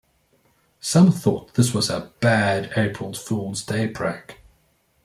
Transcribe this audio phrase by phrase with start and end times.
[0.79, 4.39] Some thought this was a bad April Fool's Day prank.